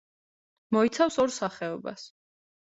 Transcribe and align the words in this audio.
მოიცავს 0.77 1.19
ორ 1.25 1.35
სახეობას. 1.37 2.11